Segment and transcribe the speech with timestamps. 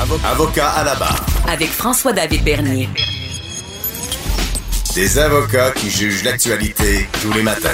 [0.00, 1.26] Avocat à la barre.
[1.48, 2.88] Avec François-David Bernier.
[4.94, 7.68] Des avocats qui jugent l'actualité tous les matins.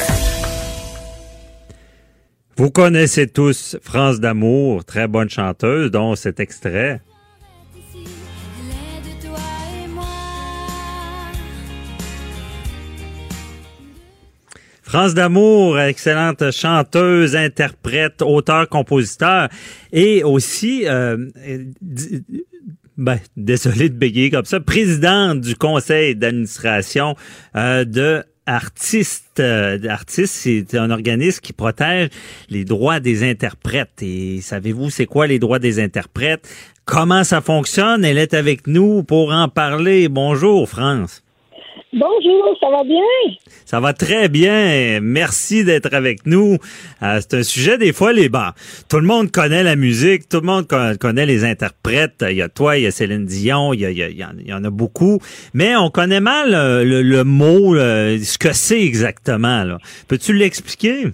[2.57, 7.03] Vous connaissez tous France d'amour, très bonne chanteuse, dont cet extrait.
[14.95, 19.49] France d'amour, excellente chanteuse, interprète, auteur, compositeur
[19.93, 21.17] et aussi, euh,
[22.97, 27.17] ben, désolé de bégayer comme ça, présidente du conseil d'administration
[27.57, 32.11] euh, de Artiste, euh, c'est un organisme qui protège
[32.49, 34.01] les droits des interprètes.
[34.01, 36.49] Et savez-vous, c'est quoi les droits des interprètes?
[36.85, 38.05] Comment ça fonctionne?
[38.05, 40.09] Elle est avec nous pour en parler.
[40.09, 41.24] Bonjour, France.
[41.97, 43.01] Bonjour, ça va bien?
[43.65, 44.99] Ça va très bien.
[45.01, 46.59] Merci d'être avec nous.
[47.03, 48.55] Euh, c'est un sujet, des fois, les bas.
[48.91, 50.67] Tout le monde connaît la musique, tout le monde
[51.01, 52.25] connaît les interprètes.
[52.29, 54.65] Il y a toi, il y a Céline Dion, il y, a, il y, en,
[54.65, 55.21] a beaucoup.
[55.53, 59.77] Mais on connaît mal euh, le, mot, ce que c'est exactement.
[60.09, 61.05] Peux-tu l'expliquer?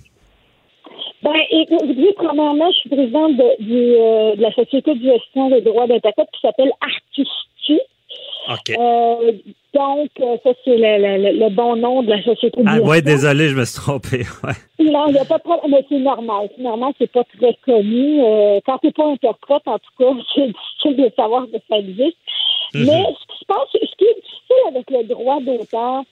[1.22, 5.86] Ben, écoutez, premièrement, je suis présidente de, euh, de la Société de gestion des droits
[5.86, 7.80] d'interprète qui s'appelle Artisti.
[8.78, 9.32] Euh,
[9.72, 12.60] donc, euh, ça, c'est le, le, bon nom de la société.
[12.66, 14.26] Ah, ouais, désolé, je me suis trompé.
[14.42, 14.54] Ouais.
[14.80, 15.70] Non, il n'y a pas de problème.
[15.70, 16.48] Mais c'est normal.
[16.56, 18.20] C'est normal, c'est pas très connu.
[18.22, 21.78] Euh, quand tu n'es pas interprète, en tout cas, c'est difficile de savoir que ça
[21.78, 22.16] existe.
[22.74, 22.86] Mhm.
[22.86, 26.02] Mais ce qui se passe, ce qui est difficile avec le droit d'auteur,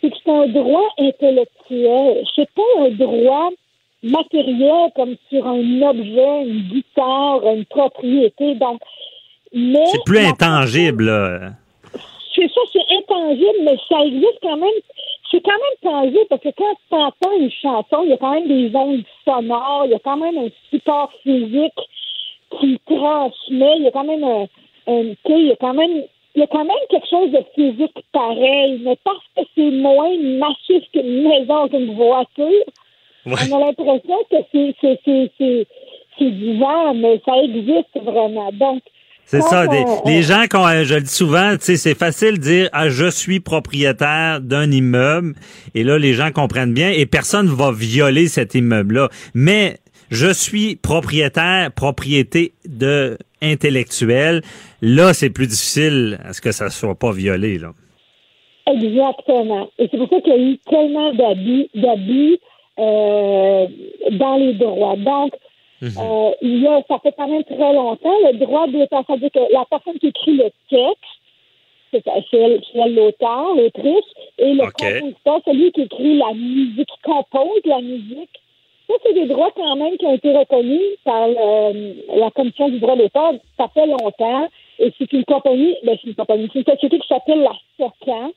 [0.00, 2.24] c'est que c'est un droit intellectuel.
[2.34, 3.50] C'est pas un droit
[4.02, 8.54] matériel comme sur un objet, une guitare, une propriété.
[8.54, 8.80] Donc,
[9.52, 9.84] mais.
[9.86, 11.52] C'est plus intangible, là
[12.34, 12.81] c'est ça, c'est
[13.12, 14.70] intangible, mais ça existe quand même.
[15.30, 18.32] C'est quand même tangible parce que quand tu entends une chanson, il y a quand
[18.32, 21.80] même des ondes sonores, il y a quand même un support physique
[22.60, 24.46] qui transmet, il y a quand même un,
[24.86, 26.02] il y a quand même
[26.34, 30.16] il y a quand même quelque chose de physique pareil, mais parce que c'est moins
[30.18, 32.64] massif qu'une maison, qu'une voiture,
[33.26, 35.66] on a l'impression que c'est, c'est, c'est, c'est,
[36.18, 38.50] c'est divers, mais ça existe vraiment.
[38.52, 38.82] Donc,
[39.26, 39.64] c'est ça.
[40.04, 43.40] les gens, quand, euh, je le dis souvent, c'est facile de dire ah, je suis
[43.40, 45.34] propriétaire d'un immeuble.
[45.74, 49.08] Et là, les gens comprennent bien et personne ne va violer cet immeuble-là.
[49.34, 49.78] Mais
[50.10, 54.42] je suis propriétaire, propriété de intellectuelle.
[54.82, 57.58] Là, c'est plus difficile à ce que ça ne soit pas violé.
[57.58, 57.72] Là.
[58.66, 59.68] Exactement.
[59.78, 62.38] Et c'est pour ça qu'il y a eu tellement d'abus, d'abus
[62.78, 63.66] euh,
[64.12, 64.96] dans les droits.
[64.96, 65.32] Donc,
[65.82, 65.90] Mhm.
[65.98, 69.52] Euh, il y a, ça fait quand même très longtemps, le droit d'auteur, c'est-à-dire que
[69.52, 71.02] la personne qui écrit le texte,
[71.90, 74.04] c'est elle, l'auteur, l'autrice,
[74.38, 78.30] et le compositeur, celui qui écrit la musique, qui compose la musique.
[78.88, 82.96] Ça, c'est des droits quand même qui ont été reconnus par la Commission du droit
[82.96, 83.32] d'auteur.
[83.56, 84.48] Ça fait longtemps.
[84.78, 88.30] Et c'est une compagnie, ben c'est une compagnie, c'est une société qui s'appelle la SOCAN,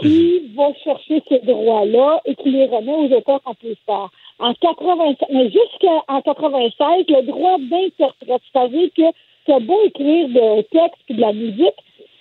[0.00, 0.56] qui mhm.
[0.56, 4.10] va chercher ces droits-là et qui les remet aux auteurs compositeurs.
[4.40, 9.02] En 87, mais jusqu'en 96, le droit d'interprète, c'est-à-dire que
[9.46, 11.76] c'est beau écrire de texte et de la musique,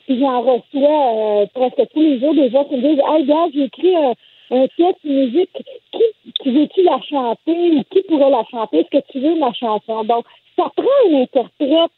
[0.06, 3.48] puis j'en reçois euh, presque tous les jours des gens qui me disent Hey, gars,
[3.54, 5.50] j'ai écrit un, texte, une musique,
[5.92, 8.80] qui, qui veux-tu la chanter ou qui pourrait la chanter?
[8.80, 10.04] Est-ce que tu veux ma chanson?
[10.04, 10.26] Donc,
[10.56, 11.92] ça prend un interprète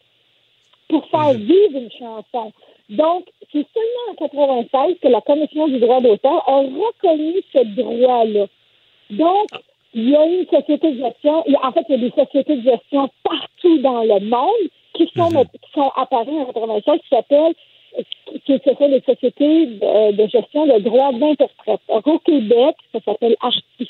[0.88, 1.42] pour faire mhm.
[1.42, 2.54] vivre une chanson.
[2.90, 8.46] Donc, c'est seulement en 96 que la Commission du droit d'auteur a reconnu ce droit-là.
[9.10, 9.48] Donc,
[9.96, 12.70] il y a une société de gestion, en fait, il y a des sociétés de
[12.70, 15.46] gestion partout dans le monde qui sont, mhm.
[15.46, 17.56] qui sont apparues en 96 qui s'appellent
[18.46, 21.80] qui s'appellent les sociétés de, gestion de droits d'interprète.
[21.88, 23.90] Au Québec, ça s'appelle Artistique.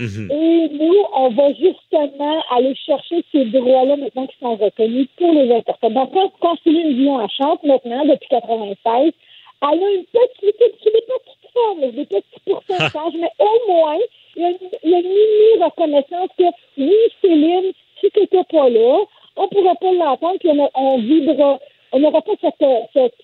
[0.00, 0.30] Mhm.
[0.32, 5.52] Et nous, on va justement aller chercher ces droits-là maintenant qui sont reconnus pour les
[5.52, 5.92] interprètes.
[5.92, 6.10] Donc,
[6.40, 9.12] quand Céline Dion à chante maintenant, depuis 96,
[9.60, 13.98] elle a une petite, des petites formes, des petits pourcentages, mais au moins,
[14.38, 16.44] il y a une, mini-reconnaissance que
[16.78, 18.98] oui, Céline, si tu n'étais pas là,
[19.36, 21.58] on ne pourrait pas l'entendre, puis on, on vibra.
[21.90, 22.54] On n'aurait pas cette,
[22.92, 23.14] cette,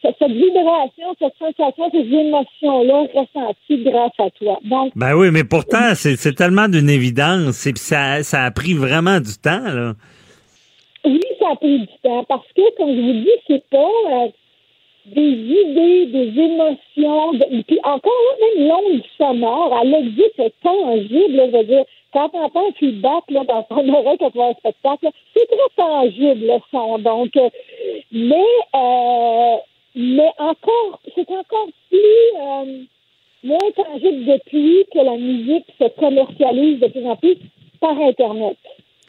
[0.00, 4.58] cette, vibration, cette sensation, ces émotions-là ressenties grâce à toi.
[4.64, 7.66] Donc, ben oui, mais pourtant, c'est tellement d'une évidence.
[7.66, 9.92] Et ça, ça a pris vraiment du temps, là.
[11.04, 14.28] oui, ça a pris du temps parce que, comme je vous dis, c'est pas euh,
[15.14, 21.46] des idées, des émotions, de, puis encore même l'onde sonore, elle existe, c'est tangible, là,
[21.50, 21.84] je veux dire.
[22.12, 25.46] Quand on entend un feedback là, dans son oreille quand on voit un spectacle, c'est
[25.46, 26.98] très tangible le son.
[26.98, 27.50] Donc, euh,
[28.10, 28.34] mais
[28.74, 29.56] euh,
[29.94, 32.00] mais encore, c'est encore plus
[32.40, 32.82] euh,
[33.44, 37.36] moins tangible depuis que la musique se commercialise de plus en plus
[37.80, 38.56] par Internet.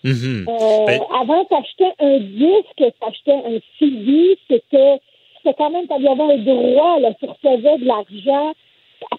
[0.04, 0.46] Mhm.
[0.50, 5.00] Euh, Ben- Avant, t'achetais un disque, t'achetais un CD, c'était
[5.44, 8.54] c'était quand même, y avait un droit, là, recevais de l'argent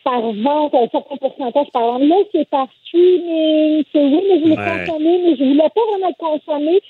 [0.05, 1.99] par vente, un certain pourcentage par an.
[1.99, 4.85] Là, c'est par streaming, c'est oui, mais je l'ai Ouais.
[4.87, 6.81] consommé, mais je voulais pas vraiment consommer.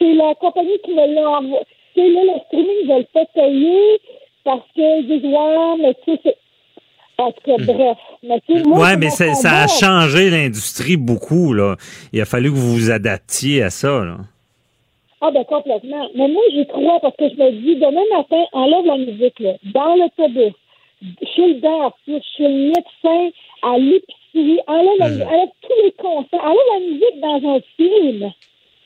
[0.00, 1.64] C'est la compagnie qui me l'a envoyé.
[1.94, 4.00] Sais, là, le streaming, je le fais payer
[4.44, 6.36] parce que je dis, ouais, mais tu sais, c'est...
[7.20, 7.96] En tout cas, bref.
[8.22, 8.80] Mais moi, Hmm.
[8.80, 11.74] ouais, c'est mais c'est- ça a changé l'industrie beaucoup, là.
[12.12, 14.18] Il a fallu que vous vous adaptiez à ça, là.
[15.20, 16.08] Ah ben complètement.
[16.14, 19.54] Mais moi, j'y crois parce que je me dis, demain matin, enlève la musique, là,
[19.74, 20.52] dans l'autobus,
[21.34, 23.30] chez le dentiste, chez le médecin,
[23.62, 25.22] à l'épicerie, enlève, la, Mhm.
[25.22, 28.32] enlève tous les concerts, enlève la musique dans un film.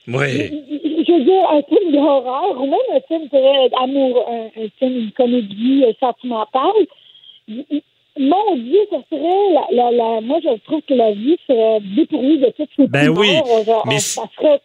[0.07, 1.05] Oui.
[1.07, 4.97] Je veux dire, un film d'horreur ou même un film très amour, un, un film,
[4.97, 6.71] une comédie euh, sentimentale.
[8.17, 12.37] Mon Dieu, ça serait la, la, la- moi je trouve que la vie serait dépourvue
[12.37, 13.27] de toutes ces Ben oui,
[13.87, 14.61] mais ça serait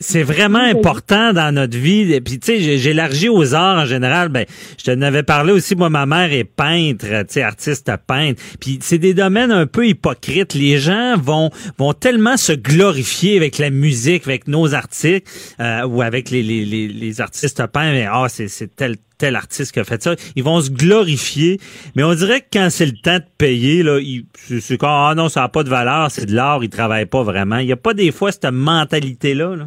[0.00, 2.12] C'est vraiment important dans notre vie.
[2.12, 4.28] Et Puis tu sais, élargi aux arts en général.
[4.28, 4.46] Ben,
[4.78, 5.74] je te n'avais parlé aussi.
[5.74, 8.40] Moi, ma mère est peintre, tu sais, artiste peintre.
[8.60, 10.54] Puis c'est des domaines un peu hypocrites.
[10.54, 15.28] Les gens vont vont tellement se glorifier avec la musique, avec nos articles
[15.60, 17.92] euh, ou avec les, les, les, les artistes peintres.
[17.94, 20.14] Mais, Ah, c'est c'est tel tel artiste qui a fait ça.
[20.36, 21.58] Ils vont se glorifier.
[21.96, 24.26] Mais on dirait que quand c'est le temps de payer, là, ils-
[24.60, 27.24] c'est comme ah non, ça n'a pas de valeur, c'est de l'art, ils travaillent pas
[27.24, 27.58] vraiment.
[27.58, 29.56] Il y a pas des fois cette mentalité là.
[29.56, 29.66] là.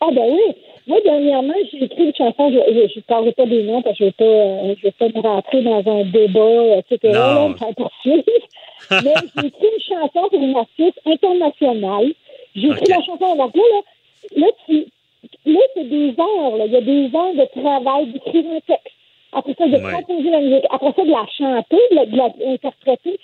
[0.00, 0.54] Ah ben oui.
[0.86, 4.04] Moi, dernièrement, j'ai écrit une chanson, je ne parlerai pas des noms parce que je
[4.04, 7.12] ne vais, pas, euh, je vais pas me rentrer dans un débat, etc.
[7.14, 7.48] Non.
[7.50, 7.54] Là.
[9.02, 12.12] Mais j'ai écrit une chanson pour une artiste internationale.
[12.54, 13.80] J'ai écrit la chanson en anglais, là.
[14.36, 14.86] Là, tu,
[15.46, 16.66] là c'est des heures, là.
[16.66, 18.94] Il y a des heures de travail d'écrire un texte.
[19.32, 19.92] Après ça, de Ouais.
[19.92, 20.64] composer la musique.
[20.70, 23.18] Après ça, de la chanter, de la- de l'interpréter.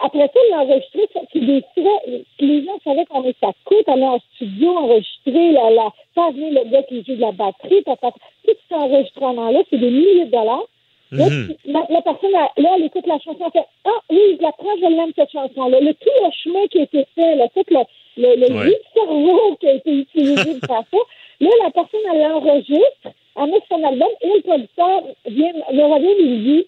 [0.00, 2.22] Après ça, l'enregistrer, c'est des frais.
[2.40, 6.52] Les gens savaient qu'on est à coûte, aller en studio, enregistrer, la, la, faire venir
[6.64, 8.10] le gars qui joue de la batterie, papa.
[8.46, 10.64] Tout cet enregistrement-là, c'est des milliers de dollars.
[11.12, 11.54] Là, Mhm.
[11.66, 14.76] la, la personne, là, elle écoute la chanson, elle fait Ah, oui, je la prends,
[14.80, 15.78] je l'aime, cette chanson-là.
[15.80, 17.80] Le, tout le chemin qui a été fait, là, tout le,
[18.16, 18.66] le, le Ouais.
[18.66, 20.98] de cerveau qui a été utilisé pour faire ça,
[21.40, 26.22] là, la personne, elle l'enregistre, elle met son album, et le producteur vient, me revient
[26.22, 26.66] lui dit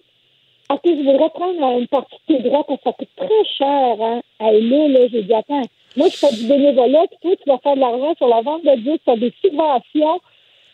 [0.71, 3.95] OK, je voudrais prendre une partie de tes droits parce que ça coûte très cher,
[4.01, 4.21] hein.
[4.39, 5.61] Hey, là, là, j'ai dit, attends,
[5.95, 8.63] moi, je fais du bénévolat, puis toi, tu vas faire de l'argent sur la vente
[8.63, 10.19] de disques, tu as des subventions.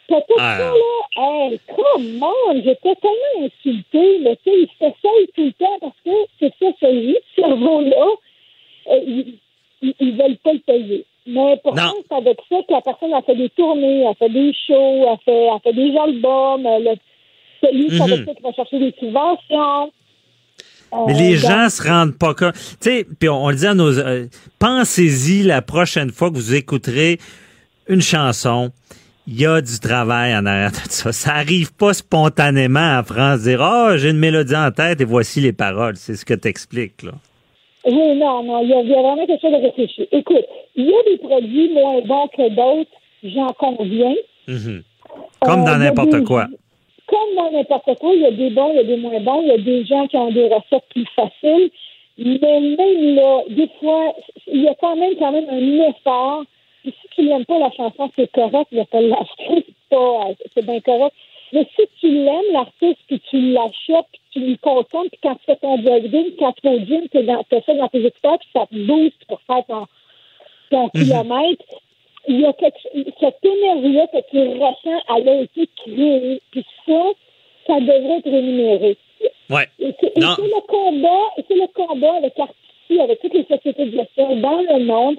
[0.07, 0.57] T'as tout Ah.
[0.57, 1.23] ça, là.
[1.49, 2.53] Hey, come on!
[2.55, 4.35] J'étais tellement insultée, là.
[4.37, 8.05] Tu sais, ils s'essayent tout le temps parce que c'est ça, ce jus de cerveau-là.
[8.91, 9.35] euh, ils,
[9.81, 11.05] ils, ils veulent pas le payer.
[11.27, 14.51] Mais pourtant, c'est avec ça que la personne a fait des tournées, a fait des
[14.67, 16.63] shows, a fait, a fait des albums.
[16.63, 16.95] le-
[17.61, 19.91] celui, avec ça qui va chercher des subventions.
[21.07, 22.53] Mais Euh, les donc, gens se rendent pas compte.
[22.53, 23.97] Tu sais, puis on, on le dit à nos...
[23.97, 24.25] euh,
[24.59, 27.17] Pensez-y la prochaine fois que vous écouterez
[27.87, 28.71] une chanson.
[29.27, 31.13] Il y a du travail en arrière de ça.
[31.13, 35.39] Ça arrive pas spontanément à France dire «Ah, j'ai une mélodie en tête et voici
[35.39, 37.11] les paroles.» C'est ce que t'expliques, là.
[37.85, 40.07] Oui, non, non, il y, a, il y a vraiment quelque chose de réfléchi.
[40.11, 40.45] Écoute,
[40.75, 42.91] il y a des produits moins bons que d'autres,
[43.23, 44.15] j'en conviens.
[44.47, 44.83] Mhm.
[45.39, 46.47] Comme Euh, dans a n'importe quoi.
[47.11, 49.41] Comme dans n'importe quoi, il y a des bons, il y a des moins bons,
[49.41, 51.69] il y a des gens qui ont des recettes plus faciles.
[52.17, 54.15] Mais même là, des fois,
[54.47, 56.43] il y a quand même, quand même un effort.
[56.85, 59.65] Si tu n'aimes pas la chanson, c'est correct, il n'y a pas l'acheter,
[60.53, 61.13] c'est bien correct.
[61.53, 65.45] Mais si tu l'aimes, l'artiste, puis tu l'achètes, puis tu lui consommes, puis quand tu
[65.47, 68.47] fais ton jogging, quand tu vas au gym, tu as ça dans tes écouteurs, puis
[68.53, 69.85] ça te booste pour faire ton,
[70.69, 71.65] ton kilomètre,
[72.31, 72.77] il y a quelque,
[73.19, 76.41] cette énergie-là que tu ressens, elle a été créée.
[76.51, 77.01] Puis ça,
[77.67, 78.97] ça devrait être rémunéré.
[79.49, 79.67] Ouais.
[79.79, 84.35] Et c'est le combat, c'est le combat avec Artisti, avec toutes les sociétés de gestion
[84.37, 85.17] dans le monde.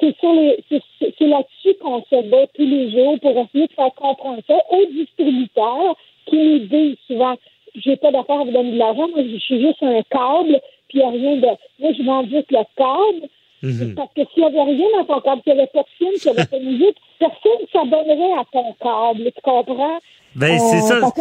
[0.00, 3.66] C'est sur les, c'est, c'est- c'est là-dessus qu'on se bat tous les jours pour essayer
[3.66, 5.96] de faire comprendre ça aux distributeurs
[6.26, 7.34] qui nous disent souvent,
[7.76, 10.98] j'ai pas d'affaire à vous donner de l'argent, moi je suis juste un câble, puis
[10.98, 11.46] il n'y a rien de,
[11.78, 13.28] moi je vends juste le câble.
[13.66, 13.94] Mhm.
[13.94, 16.10] Parce que s'il n'y avait rien dans ton câble, s'il n'y avait pas de film,
[16.16, 19.98] s'il n'y avait pas de musique, personne ne s'abonnerait à ton câble, tu comprends?
[20.34, 21.12] Ben, c'est Euh, ça.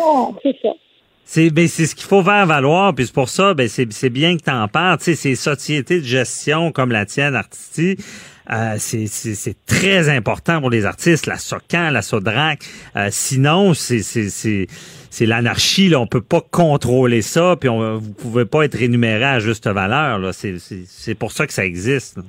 [0.43, 0.69] C'est ça.
[1.27, 4.11] C'est ben, c'est ce qu'il faut faire valoir, puis c'est pour ça, ben c'est c'est
[4.11, 4.99] bien que t'en parles.
[4.99, 7.95] Tu sais, ces sociétés de gestion comme la tienne, Artisti,
[8.51, 12.59] euh, c'est, c'est, c'est très important pour les artistes, la SOCAN, la SODRAC.
[12.95, 14.67] Euh, sinon, c'est, c'est, c'est,
[15.09, 15.89] c'est l'anarchie.
[15.89, 15.99] Là.
[15.99, 20.19] On peut pas contrôler ça, puis on, vous pouvez pas être rémunéré à juste valeur.
[20.19, 20.31] Là.
[20.31, 22.17] C'est, c'est, c'est pour ça que ça existe.
[22.17, 22.23] là.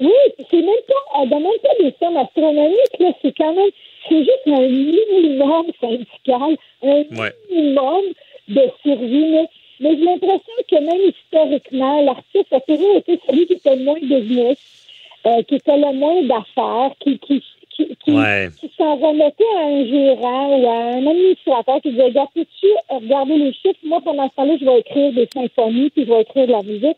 [0.00, 0.12] Oui,
[0.50, 3.12] c'est même pas, elle demande pas des sommes astronomiques, là.
[3.22, 3.70] C'est quand même,
[4.08, 7.32] c'est juste un minimum syndical, un Ouais.
[7.50, 8.02] minimum
[8.48, 9.24] de survie.
[9.30, 9.48] Mais,
[9.80, 13.98] mais j'ai l'impression que même historiquement, l'artiste a toujours été celui qui était le moins
[14.00, 14.58] business,
[15.26, 18.48] euh, qui était le moins d'affaires, qui, qui, qui, qui, Ouais.
[18.60, 23.36] qui s'en remettait à un gérant ou à un administrateur qui disait, regarde, peux-tu regarder
[23.36, 23.78] les chiffres?
[23.82, 26.62] Moi, pendant ce temps-là, je vais écrire des symphonies, puis je vais écrire de la
[26.62, 26.96] musique.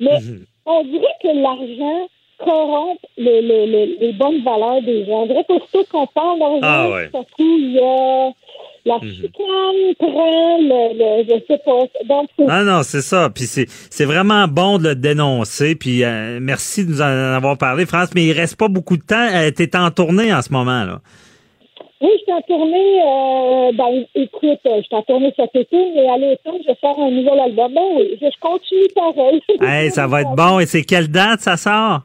[0.00, 0.44] Mais Mhm.
[0.66, 2.08] on dirait que l'argent
[2.46, 5.22] le- les bonnes valeurs des gens.
[5.22, 7.08] On dirait qu'aussitôt qu'on parle d'argent, Ah ouais.
[7.10, 8.30] tout à coup, il y a
[8.84, 9.12] la Mhm.
[9.12, 11.82] chicane prend le, le- je sais pas.
[12.08, 13.30] Donc, Ah non, c'est ça.
[13.32, 15.74] Puis c'est, c'est vraiment bon de le dénoncer.
[15.76, 18.10] Puis euh, merci de nous en avoir parlé, France.
[18.14, 19.28] Mais il reste pas beaucoup de temps.
[19.34, 20.98] Euh, T'es en tournée en ce moment, là.
[22.00, 26.08] Oui, je suis en tournée, euh, ben, écoute, je suis en tournée cet été, mais
[26.08, 27.72] à l'automne, je vais faire un nouvel album.
[27.72, 29.40] Ben oui, je, je continue pareil.
[29.60, 30.58] Hey, ça va être bon.
[30.58, 32.00] Et c'est quelle date ça sort?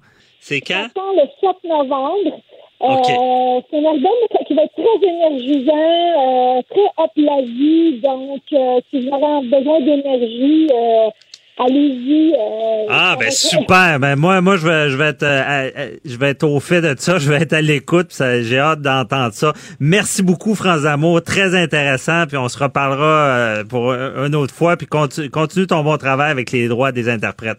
[0.47, 0.87] C'est quand?
[0.95, 2.39] le 7 novembre.
[2.79, 3.09] OK.
[3.09, 4.11] Euh, c'est un album
[4.47, 7.99] qui va être très énergisant, euh, très up la vie.
[8.01, 11.09] Donc, euh, si vous avez besoin d'énergie, euh,
[11.57, 12.33] allez-y.
[12.35, 13.99] euh, Ah ben super.
[13.99, 16.93] Ben moi moi je vais je vais être euh, je vais être au fait de
[16.99, 19.53] ça, je vais être à l'écoute, j'ai hâte d'entendre ça.
[19.79, 24.53] Merci beaucoup France Amour, très intéressant, puis on se reparlera euh, pour un- une autre
[24.53, 27.57] fois puis continue, continue ton bon travail avec les droits des interprètes.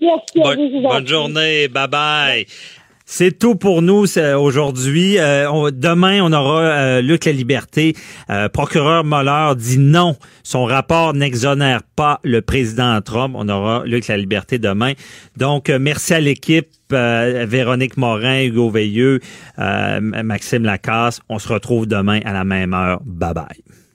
[0.00, 2.46] Merci à vous, je Bonne, journée, bye bye.
[3.08, 5.16] C'est tout pour nous aujourd'hui.
[5.18, 7.94] Euh, demain, on aura euh, Luc La Liberté.
[8.30, 10.16] Euh, procureur Moller dit non.
[10.42, 13.36] Son rapport n'exonère pas le président Trump.
[13.38, 14.94] On aura Luc La Liberté demain.
[15.36, 16.68] Donc, merci à l'équipe.
[16.90, 19.20] Véronique Morin, Hugo Veilleux,
[19.56, 21.20] Maxime Lacasse.
[21.28, 23.00] On se retrouve demain à la même heure.
[23.04, 23.85] Bye bye.